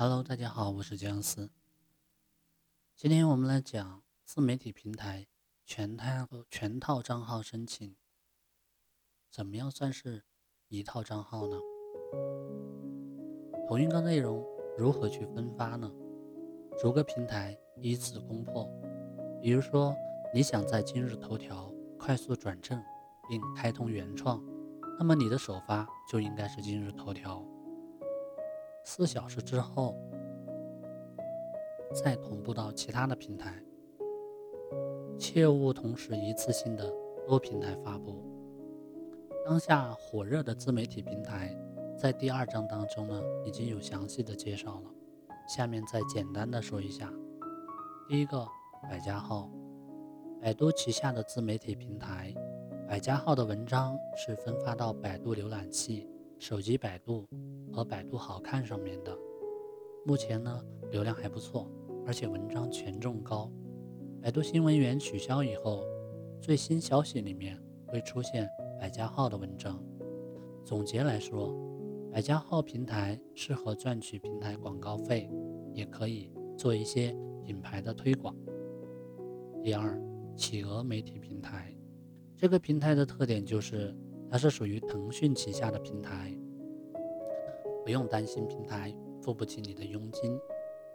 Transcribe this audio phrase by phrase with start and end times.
[0.00, 1.50] Hello，大家好，我是姜思。
[2.94, 5.26] 今天我们来讲自媒体平台
[5.66, 7.96] 全套全套账号申请，
[9.28, 10.22] 怎么样算是
[10.68, 11.56] 一套账号呢？
[13.66, 14.46] 同一个内容
[14.78, 15.90] 如何去分发呢？
[16.78, 18.70] 逐个平台依次攻破。
[19.42, 19.92] 比如说，
[20.32, 22.80] 你想在今日头条快速转正
[23.28, 24.40] 并开通原创，
[24.96, 27.44] 那么你的首发就应该是今日头条。
[28.84, 29.94] 四小时之后，
[31.92, 33.62] 再同步到其他的平台，
[35.18, 36.90] 切勿同时一次性的
[37.26, 38.24] 多平台发布。
[39.44, 41.56] 当下火热的自媒体平台，
[41.96, 44.90] 在第二章当中呢，已经有详细的介绍了。
[45.48, 47.12] 下面再简单的说一下。
[48.08, 48.46] 第一个，
[48.82, 49.50] 百家号，
[50.40, 52.34] 百度旗下的自媒体平台，
[52.86, 56.08] 百家号的文章是分发到百度浏览器。
[56.38, 57.26] 手机百度
[57.72, 59.16] 和百度好看上面的，
[60.06, 61.68] 目前呢流量还不错，
[62.06, 63.50] 而且文章权重高。
[64.22, 65.82] 百度新闻源取消以后，
[66.40, 68.48] 最新消息里面会出现
[68.80, 69.82] 百家号的文章。
[70.64, 71.52] 总结来说，
[72.12, 75.28] 百家号平台适合赚取平台广告费，
[75.74, 77.14] 也可以做一些
[77.44, 78.34] 品牌的推广。
[79.60, 80.00] 第二，
[80.36, 81.76] 企鹅媒体平台，
[82.36, 83.92] 这个平台的特点就是。
[84.30, 86.36] 它是属于腾讯旗下的平台，
[87.84, 90.38] 不用担心平台付不起你的佣金。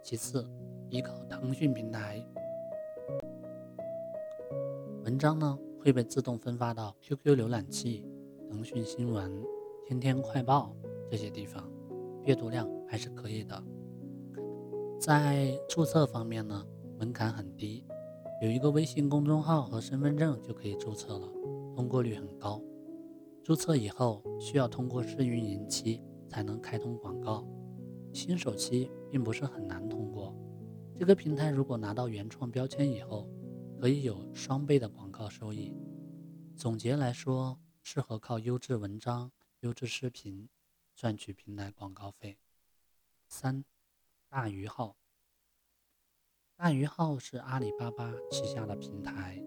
[0.02, 0.46] 其次，
[0.90, 2.24] 依靠腾讯平台，
[5.02, 8.06] 文章呢会被自动分发到 QQ 浏览器、
[8.48, 9.42] 腾讯新闻、
[9.86, 10.76] 天天快报
[11.10, 11.68] 这些地方，
[12.24, 13.62] 阅读量还是可以的。
[15.00, 16.64] 在注册方面呢，
[16.98, 17.84] 门槛很低，
[18.42, 21.28] 有一个微信公众号和身份证就可以注册了，
[21.74, 22.62] 通过率很高。
[23.44, 27.46] 注册以后需要通过试运营期才能开通广告，
[28.10, 30.34] 新手期并不是很难通过。
[30.96, 33.28] 这个平台如果拿到原创标签以后，
[33.78, 35.76] 可以有双倍的广告收益。
[36.56, 39.30] 总结来说，适合靠优质文章、
[39.60, 40.48] 优质视频
[40.96, 42.38] 赚取平台广告费。
[43.28, 43.62] 三，
[44.30, 44.96] 大鱼号。
[46.56, 49.38] 大鱼号是阿里巴巴旗下的平台，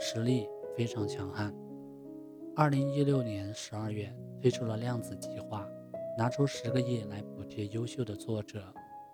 [0.00, 1.54] 实力非常强悍。
[2.56, 4.12] 二零一六年十二月
[4.42, 5.66] 推出了量子计划，
[6.18, 8.62] 拿出十个亿来补贴优秀的作者。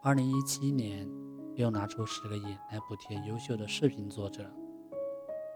[0.02, 1.06] 二零一七年
[1.54, 4.50] 又拿出十个亿来补贴优秀的视频作者。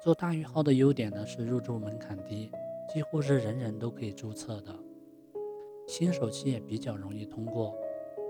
[0.03, 2.53] 做大鱼号的优点呢是入驻门槛低，
[2.93, 4.73] 几乎是人人都可以注册的。
[5.89, 7.75] 新手期也比较容易通过，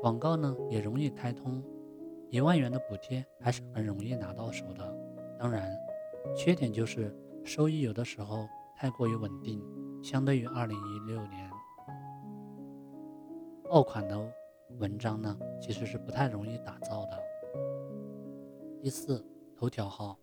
[0.00, 1.62] 广告呢也容易开通，
[2.30, 4.96] 一万元的补贴还是很容易拿到手的。
[5.36, 5.76] 当然，
[6.36, 7.12] 缺点就是
[7.44, 8.48] 收益有的时候。
[8.80, 9.62] 太过于稳定，
[10.02, 11.50] 相对于二零一六年
[13.68, 14.18] 爆款的
[14.78, 17.22] 文章呢，其实是不太容易打造的。
[18.80, 19.22] 第四，
[19.54, 20.18] 头条号，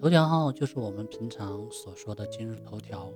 [0.00, 3.12] 头条号就是我们平常所说的今日头条。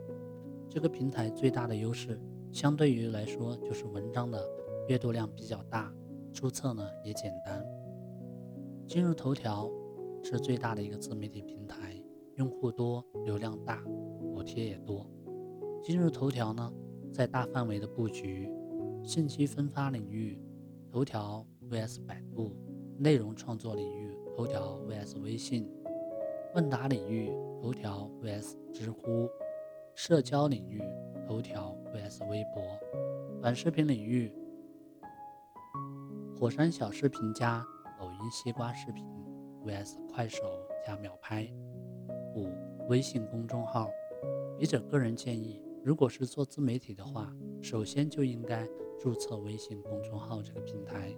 [0.69, 4.45] 这个平台最大的优势，相对于来说就是文章的
[4.89, 5.95] 阅读量比较大，
[6.33, 7.65] 注册呢也简单。
[8.89, 9.71] 今日头条
[10.25, 11.97] 是最大的一个自媒体平台，
[12.37, 13.83] 用户多，流量大。
[14.35, 15.09] 补贴也多。
[15.83, 16.71] 今日头条呢，
[17.11, 18.51] 在大范围的布局，
[19.03, 20.39] 信息分发领域，
[20.93, 22.55] 头条 vs 百度；
[22.99, 25.65] 内容创作领域，头条 vs 微信；
[26.55, 27.33] 问答领域，
[27.63, 29.27] 头条 vs 知乎；
[29.95, 30.83] 社交领域，
[31.27, 32.63] 头条 vs 微博；
[33.41, 34.31] 短视频领域，
[36.39, 37.65] 火山小视频加
[37.99, 39.03] 抖音西瓜视频
[39.65, 40.43] vs 快手
[40.87, 41.51] 加秒拍。
[42.37, 42.53] 五、
[42.89, 43.89] 微信公众号。
[44.59, 51.15] 笔者个人建议，如果是做自媒体的话，首先就应该注册微信公众号这个平台，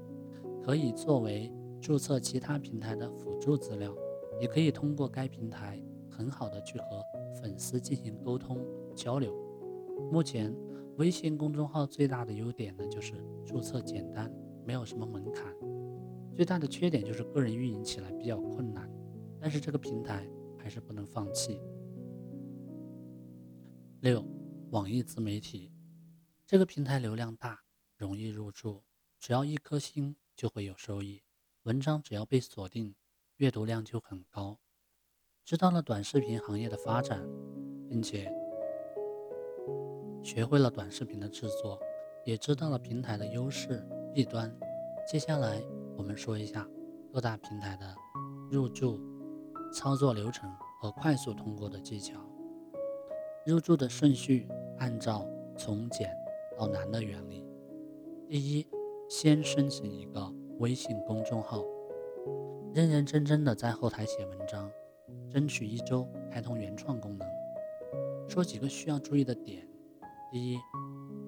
[0.63, 3.95] 可以作为注册其他平台的辅助资料，
[4.41, 7.03] 也可以通过该平台很好的去和
[7.41, 8.59] 粉丝进行沟通
[8.95, 9.33] 交流。
[10.11, 10.55] 目前
[10.97, 13.15] 微信公众号最大的优点呢，就是
[13.45, 14.33] 注册简单，
[14.65, 15.53] 没有什么门槛。
[16.35, 18.89] 最大的缺点就是个人运营起来比较困难，
[19.41, 20.29] 但是这个平台
[20.69, 21.59] 还是不能放弃。
[24.01, 24.23] 六，
[24.71, 25.73] 网易自媒体
[26.47, 27.61] 这个平台流量大，
[27.97, 28.85] 容易入驻，
[29.19, 31.23] 只要一颗星就会有收益。
[31.63, 32.95] 文章只要被锁定，
[33.37, 34.59] 阅读量就很高。
[35.43, 37.27] 知道了短视频行业的发展，
[37.89, 38.31] 并且
[40.23, 41.81] 学会了短视频的制作，
[42.27, 43.83] 也知道了平台的优势
[44.13, 44.55] 弊端。
[45.11, 45.63] 接下来
[45.97, 46.69] 我们说一下
[47.11, 47.97] 各大平台的
[48.51, 49.01] 入驻
[49.73, 50.51] 操作流程
[50.81, 52.19] 和快速通过的技巧。
[53.47, 54.47] 入驻的顺序
[54.79, 55.27] 按照
[55.57, 56.11] 从简
[56.59, 57.47] 到难的原理。
[58.29, 58.67] 第一，
[59.09, 61.65] 先申请一个微信公众号，
[62.75, 64.71] 认认真真的在后台写文章，
[65.31, 67.27] 争取一周开通原创功能。
[68.29, 69.67] 说几个需要注意的点：
[70.31, 70.59] 第一，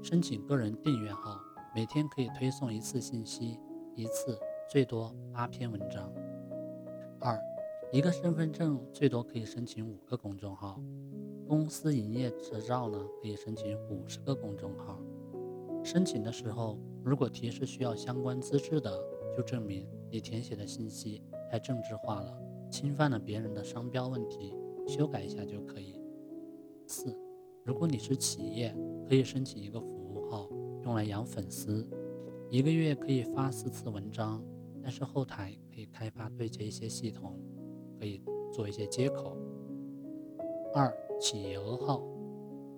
[0.03, 1.41] 申请个人订阅号，
[1.75, 3.59] 每天可以推送一次信息，
[3.95, 4.39] 一次
[4.69, 6.13] 最多八篇文章。
[7.19, 7.41] 二，
[7.93, 10.81] 一个身份证最多可以申请五个公众号，
[11.45, 15.03] 公司营业执照呢可以申请五十个公众号。
[15.83, 18.97] 申请的时候，如果提示需要相关资质的，
[19.37, 21.21] 就证明你填写的信息
[21.51, 22.33] 太政治化了，
[22.71, 24.55] 侵犯了别人的商标问题，
[24.87, 26.01] 修改一下就可以。
[26.87, 27.13] 四，
[27.65, 28.73] 如果你是企业，
[29.09, 30.49] 可以申请一个服务号，
[30.85, 31.85] 用来养粉丝，
[32.51, 34.41] 一个月可以发四次文章，
[34.81, 37.37] 但是后台可以开发对接一些系统，
[38.01, 39.37] 可以做一些接口。
[40.75, 42.03] 二，企业额号，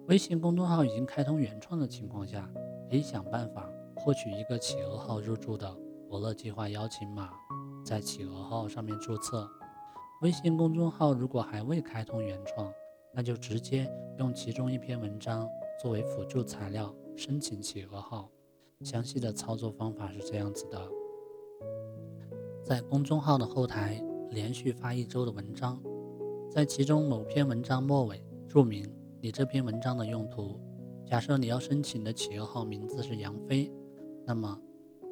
[0.08, 2.50] 微信公众号已经开通原创的情况下。
[2.90, 5.74] 可以想办法获取一个企鹅号入驻的
[6.10, 7.30] 伯乐计划邀请码，
[7.82, 9.48] 在企鹅号上面注册。
[10.20, 12.70] 微信公众号如果还未开通原创，
[13.14, 15.48] 那就直接用其中一篇文章
[15.80, 18.28] 作为辅助材料申请企鹅号。
[18.82, 20.78] 详细的操作方法是这样子的：
[22.62, 23.98] 在公众号的后台
[24.32, 25.79] 连续发一周的文章，
[26.50, 28.90] 在其中某篇文章末尾注明
[29.20, 30.58] 你这篇文章的用途。
[31.06, 33.70] 假设你要申请的企鹅号名字是杨飞，
[34.26, 34.58] 那么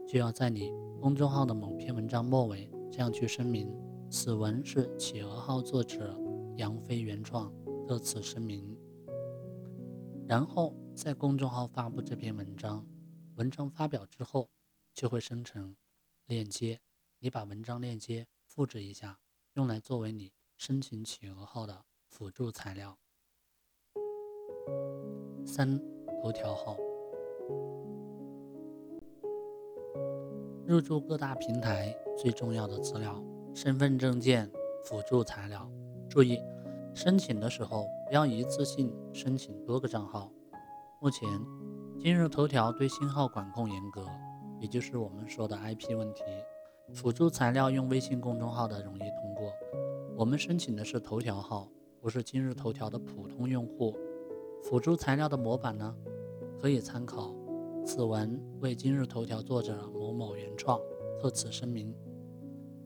[0.08, 0.72] 就要在你
[1.02, 3.70] 公众号的某篇文章末尾这样去声明：
[4.08, 6.18] 此文是企鹅号作者
[6.56, 7.52] 杨飞原创，
[7.86, 8.74] 特此声明。
[10.26, 12.86] 然后在公众号发布这篇文章，
[13.34, 14.48] 文章发表之后
[14.94, 15.76] 就会生成
[16.26, 16.80] 链接，
[17.18, 18.26] 你把文章链接
[18.60, 19.18] 复制一下，
[19.54, 22.98] 用来作为你申请企鹅号的辅助材料。
[25.46, 25.80] 三
[26.20, 26.76] 头条号
[30.66, 33.24] 入驻各大平台最重要的资料：
[33.54, 34.52] 身份证件、
[34.84, 35.66] 辅助材料。
[36.10, 36.38] 注意，
[36.94, 40.30] 申请的时候不要一次性申请多个账号。
[41.00, 41.26] 目前，
[41.98, 44.06] 今日头条对新号管控严格，
[44.60, 46.22] 也就是我们说的 IP 问题。
[46.92, 49.52] 辅助材料用微信公众号的容易通过。
[50.16, 51.68] 我们申请的是头条号，
[52.00, 53.96] 不是今日头条的普通用户。
[54.62, 55.96] 辅助材料的模板呢，
[56.60, 57.34] 可以参考。
[57.86, 60.78] 此文为今日头条作者某某原创，
[61.18, 61.94] 特此声明。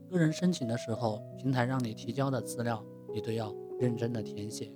[0.08, 4.70] 个人申请的时候，平台让你提交的资料，你都要认真的填写。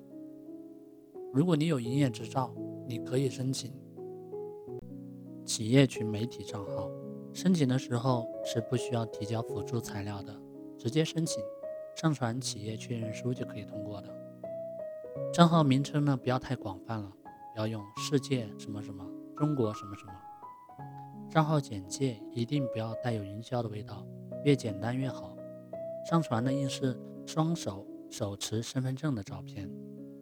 [1.33, 2.53] 如果你有营业执照，
[2.89, 3.73] 你可以申请
[5.45, 6.91] 企业群媒体账号。
[7.33, 10.35] 申请的时候是不需要提交辅助材料的，
[10.77, 11.43] 直接申请，
[11.95, 14.09] 上传企业确认书就可以通过的。
[15.33, 17.13] 账号名称呢，不要太广泛了，
[17.55, 19.05] 不要用“世界什么什么
[19.37, 20.13] ”“中国什么什么”。
[21.31, 24.07] 账号简介一定不要带有营销的味道，
[24.45, 25.37] 越简单越好。
[26.09, 29.71] 上传的应是双手手持身份证的照片。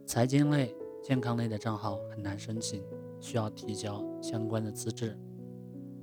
[0.05, 2.85] 财经类、健康类的账号很难申请，
[3.21, 5.17] 需要提交相关的资质。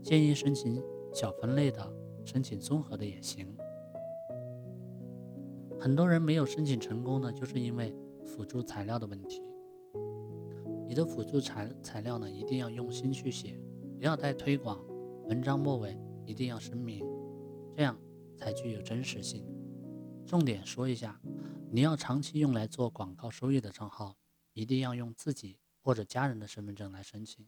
[0.02, 0.82] 建议申请
[1.14, 1.94] 小分类的，
[2.26, 3.56] 申请综合的也行。
[5.80, 7.96] 很多人没有申请成功呢，就是因为。
[8.26, 9.42] 辅助材料的问题，
[10.88, 13.60] 你的辅助材材料呢，一定要用心去写，
[14.00, 14.82] 不要带推广。
[15.26, 17.06] 文章末尾一定要声明，
[17.76, 18.00] 这样
[18.38, 19.46] 才具有真实性。
[20.26, 21.22] 重点说一下，
[21.70, 24.16] 你要长期用来做广告收益的账号，
[24.54, 27.46] 一定要用自己或者家人的身份证来申请，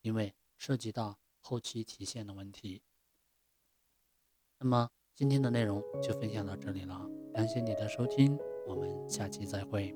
[0.00, 2.82] 因为涉及到后期提现的问题。
[4.58, 7.00] 那么今天的内容就分享到这里了，
[7.34, 9.94] 感谢你的收听，我们下期再会。